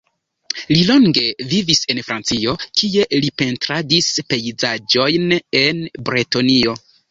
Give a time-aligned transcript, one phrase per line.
[0.69, 6.79] Li longe vivis en Francio, kie li pentradis pejzaĝojn en Bretonio.